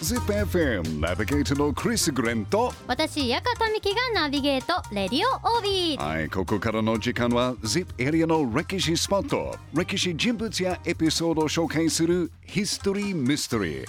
[0.00, 6.02] ZIPFM ナビゲートのクリス・グレンと私館美希がナビゲートレディオオービー。
[6.02, 9.56] はいここからの時間は ZIP エリアの歴史スポット。
[9.74, 13.86] 歴史人物やエピソードを紹介するヒストリー・ミステリー、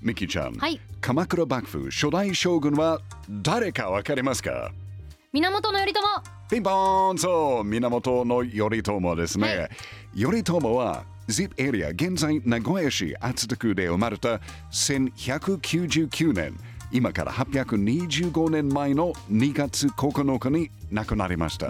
[0.00, 0.78] ミキちゃん、はい。
[1.00, 4.70] 鎌倉幕府初代将軍は誰かわかりますか？
[5.32, 6.00] 源頼朝。
[6.50, 7.18] ピンポーン。
[7.18, 9.68] そう源頼朝ですね、
[10.12, 14.40] 頼朝は ZIP エリア現在名古屋市厚田区で生まれた
[14.72, 16.58] 1199年。
[16.90, 21.68] 今から825年前の2月9日に亡くなりました、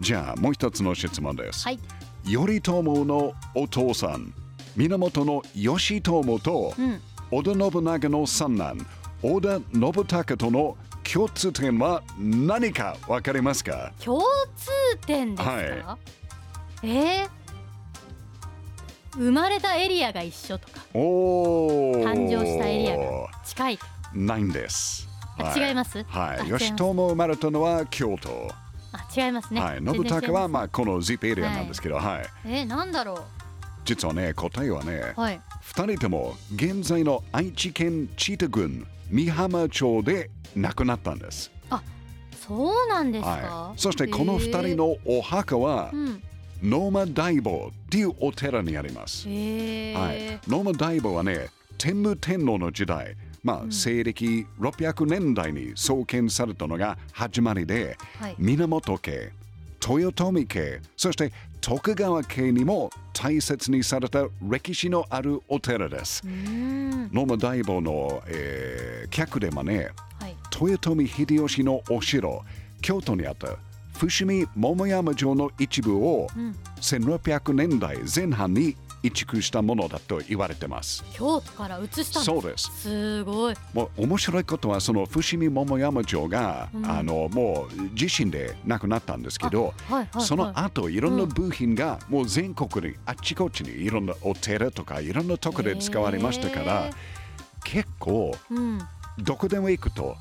[0.00, 1.80] じゃあもう一つの質問です、はい。
[2.26, 4.34] 頼朝のお父さん
[4.76, 7.00] 源義朝とん。
[7.30, 8.86] 織田信長の三男
[9.22, 13.92] 織田信孝との共通点は何かわかりますか？
[14.02, 14.22] 共
[14.56, 14.70] 通
[15.06, 15.98] 点ですか、は
[16.82, 17.28] えー
[19.14, 22.02] 生まれたエリアが一緒とかおー。
[22.02, 23.78] 誕生したエリアが近い
[24.14, 25.06] ないんです。
[25.36, 26.02] あ違います？
[26.04, 26.40] はい。
[26.40, 26.64] あ違います。
[26.64, 28.48] 義朝生まれたのは京都。
[28.92, 29.82] あ違いますね、はい。
[29.84, 32.26] 信孝はまあこの ZIP エリアなんですけど、はい。
[32.46, 33.24] えー、なんだろ
[33.84, 35.40] 実はね、答えはねう、はい。
[35.60, 41.52] 二人とも現在の愛知県知多郡美浜町で亡くなったんです。
[42.46, 43.80] そうなんですか、はい。
[43.80, 46.22] そしてこの二人のお墓はえー、うん。
[46.62, 49.28] 野間大坊っていうお寺にあります。
[49.28, 58.36] へえはい、ノーマ大坊はね天武天皇の時代、まあ西暦600年代に創建されたのが始まりで、はい。
[58.38, 59.32] 源家
[59.84, 61.32] 豊臣家そして
[61.62, 66.20] 徳川家にも大切にされた歴史のあるお寺です。
[66.26, 67.02] うーん。
[67.12, 69.90] 野間大坊の、えー客でもね
[70.20, 70.36] はい。
[70.60, 72.42] 豊臣秀吉のお城
[72.80, 73.56] 京都にあった
[73.96, 76.56] 伏見桃山城の一部をうん。
[76.80, 81.04] 1600年代前半に移築したものだと言われてます。
[81.12, 82.70] 京都から移したんそうです。
[82.82, 83.54] すごい。
[83.72, 86.90] もう面白いことはその伏見桃山城が、うん。
[86.90, 90.24] あのもう地震でなくなったんですけど、はいはいはい。
[90.24, 96.90] その後いろんな部品がもう全国にあっちこっちにいろんなお寺とかいろんなとこで使われましたから、
[97.64, 98.80] 結構うん。
[99.18, 100.16] どこでも行くと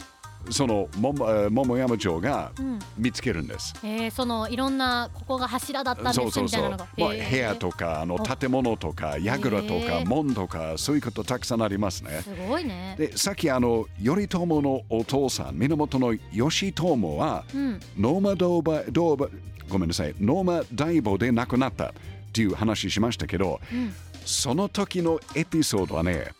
[0.50, 2.80] その桃山城がうん。
[2.98, 3.74] 見つけるんです。
[3.84, 6.44] えー、そのいろんなここが柱だったんですそうそうそう。
[6.46, 6.88] みたいなのが。
[6.98, 7.30] もうへー。
[7.30, 12.22] 部屋とかあの建物とか櫓とか門とかそういうことたくさんありますね。
[12.22, 12.96] すごいね。
[12.98, 17.80] でさっきあの頼朝のお父さん源義朝はうん。
[17.98, 19.28] ノーマドーバドーバ
[19.70, 21.92] ごめんなさいノーマ大墓で亡くなったっ
[22.34, 23.94] ていう話しましたけど、うん。
[24.26, 26.32] その時のエピソードはね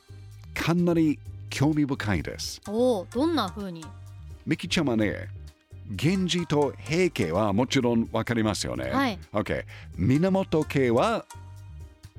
[0.54, 1.20] かなり
[1.52, 2.60] 興味深いです。
[2.68, 3.86] おおどんな風に？
[4.48, 5.28] ミキちゃんはね
[5.88, 8.90] 源氏と平家はもちろんわかりますよね。
[8.90, 9.64] はい OK
[9.96, 11.26] 源家は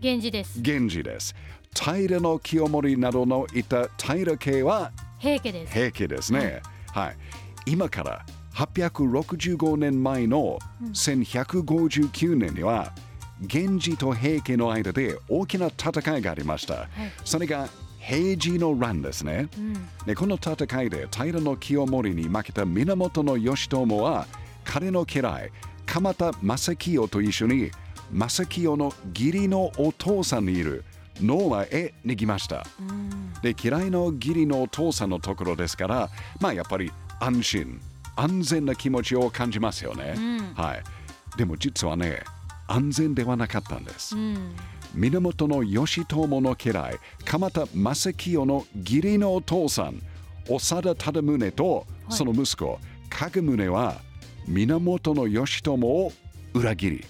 [0.00, 1.34] 源氏です源氏です。
[1.74, 6.62] 平清盛などのいた平家は平家です平家ですね。
[6.92, 7.16] はい。
[7.64, 10.58] 今から865年前の
[10.92, 12.92] 1159年には、
[13.40, 16.88] 源氏と平家の間で大きな戦いがありました。
[17.24, 17.68] それが
[18.04, 19.48] 平治の乱ですね。
[19.56, 19.74] うん。
[20.04, 24.26] でこの戦いで平清盛に負けた源義朝は
[24.64, 25.50] 彼の家来
[25.86, 27.70] 鎌田正清と一緒に
[28.12, 30.84] 正清の義理のお父さんにいる
[31.20, 32.66] ノーマへ逃げました。
[32.80, 33.32] うん。
[33.40, 36.10] で嫌いの義理のお父さんのところですから
[36.40, 37.80] まあやっぱり安心
[38.16, 40.54] 安全な気持ちを感じますよね、うん。
[40.54, 40.82] はい。
[41.36, 42.24] でも実はね
[42.66, 44.54] 安全ではなかったんです、うん。
[44.94, 50.00] 源義朝の家来鎌田正清の義理のお父さん
[50.46, 52.12] 長田忠宗とい。
[52.12, 52.78] その息子
[53.10, 53.96] 影宗は
[54.46, 56.12] 源義朝を
[56.54, 57.04] 裏切り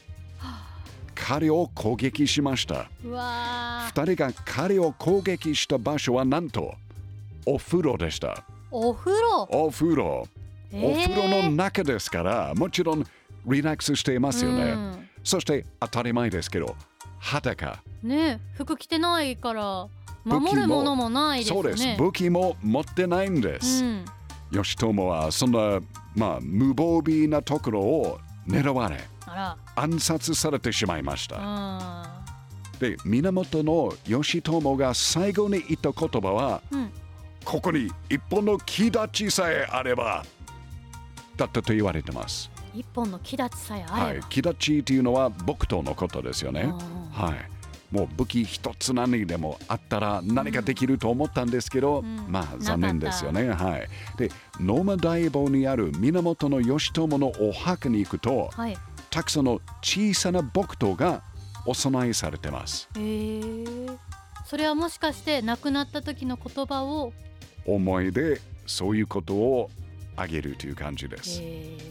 [1.15, 2.91] 彼を攻撃しました。
[3.05, 4.05] うわー。
[4.05, 6.75] 二人が彼を攻撃した場所はなんと
[7.47, 8.45] お風呂でした。
[8.71, 9.49] お風呂？
[9.51, 10.29] お風呂、
[10.73, 11.09] えー。
[11.09, 13.07] お風呂の中ですからもちろん
[13.47, 16.77] リラックスしていますよね、うんそして当たり前ですけど
[17.19, 17.83] 裸。
[18.03, 19.89] ね服着てないから
[20.25, 21.63] 守るものもないですね。
[21.63, 21.97] そうです。
[21.97, 24.05] 武器も持ってないんです、うん。
[24.51, 25.81] 義朝はそんな、
[26.15, 32.25] まあ、無防備なところを狙われあ暗殺されてしまいました、ら
[32.79, 36.93] で源義朝が最後に言った言葉はうんうん。
[37.45, 40.25] ここに一本の木立ちさえあれば
[41.37, 42.51] だったと言われてます。
[42.75, 46.63] 一本の木立ちさえあれば、、はい木立ちというのは木刀のことですよね。
[46.63, 46.79] うん
[47.11, 47.95] はい。
[47.95, 53.51] もう武器一つ何でもあったら何かできると思ったんですけど、んまあ残念ですよね。
[53.51, 53.87] はい。
[54.17, 58.77] で、ノーマ大坊にある源義朝のお墓に行くと、はい
[59.11, 61.23] たくさんの小さな木刀が
[61.67, 62.89] お供えされてます。
[62.97, 63.43] へえ
[64.47, 67.13] それはもしかして亡くなった時の言葉を？
[67.67, 69.71] 思い出そういうことを
[70.17, 71.41] あげるという感じです。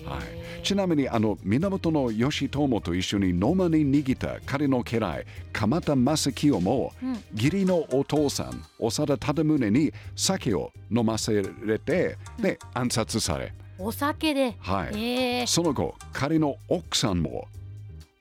[0.05, 7.23] はい、ちなみにあの源義朝と一緒に野間に逃げた彼の家来鎌田正清も、うん。
[7.33, 14.87] 義理のお父さん長田忠宗に酒を飲ませれて、で暗殺され、お酒で、はい。
[14.93, 15.47] えー。
[15.47, 17.47] その後彼の奥さんも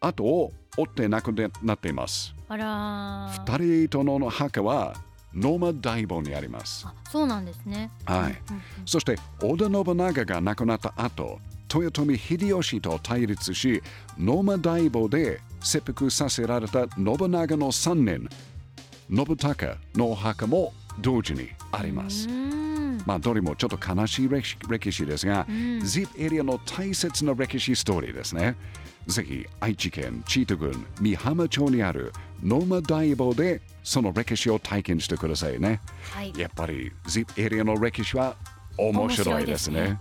[0.00, 2.34] 後を追って亡くなっています。
[2.48, 3.58] あらー。
[3.58, 4.94] 二人のお墓は
[5.34, 6.86] 野間大坊にあります。
[6.86, 8.18] あそうなんですねはい。
[8.18, 11.38] うんうんそして織田信長が亡くなった後、
[11.72, 13.82] 豊臣秀吉と対立し、
[14.18, 18.28] 野間大坊で切腹させられた信長の三男、
[19.08, 22.28] 信孝のお墓も同時にあります。
[23.06, 28.56] まあ、どれもちょっと悲しい歴史歴史ですが、うん ZIP エリアの大切な歴史ストーリーですね。
[29.06, 35.80] ぜひ愛知県チート郡美浜町にあるノーマ大墓でその歴史を体験してくださいね。
[36.12, 38.36] はいやっぱり ZIP エリアの歴史は
[38.76, 39.98] 面白いですね。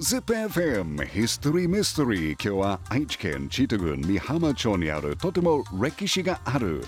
[0.00, 6.84] ZIPFM History Mystery 今日は愛知県チート郡美浜町にあるとても歴史がある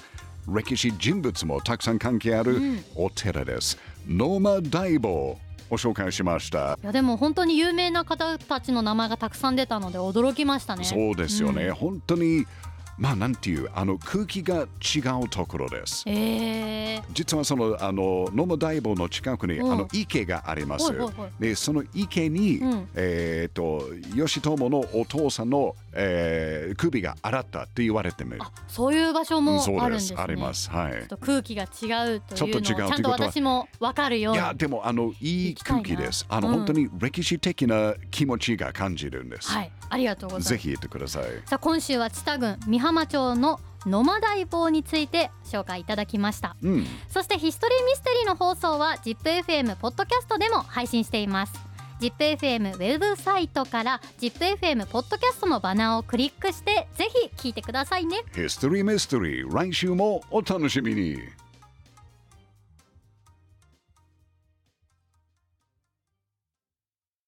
[0.49, 2.61] 歴史人物もたくさん関係ある
[2.95, 3.79] お寺です。
[4.07, 5.39] ノーマ大墓を
[5.71, 6.79] 紹介しました。
[6.83, 12.47] いやでも本当に有名な方たちの名前がたくさん出たので驚きましたねそうですよね、うん本当に
[12.99, 16.05] まあなんていうあの空気が違うところです。
[16.07, 20.91] えー、実はそのあの野茂大墓の近くに、うんあの池があります。
[20.91, 23.83] はいはいはいでその池に、うんえっ、と
[24.15, 28.37] 義朝のお父さんの、えー首が洗ったって言われてる。
[28.39, 30.71] あそういう場所もそうであるんですねすあります。
[30.71, 36.27] はい空気が違うというのをちゃんと私も分かるよいやでもあのいい空気です。
[36.29, 39.51] あの、うん本当に歴史的な気持ちが感じるんです。
[39.51, 41.25] はいありがとうございますぜひ言ってください。
[41.45, 46.87] さあ今週は知多郡美浜町の野間大坊について紹介いただきましたうん。
[47.09, 51.53] そしてヒストリーミステリーの放送は ZIPFM ポッドキャストでも配信しています
[52.01, 61.19] ZIPFM ウェブサイトから ZIPFM ポッドキャストのバナーをクリックしてぜひ聞いてくださいね History Mystery 来週もお楽しみに。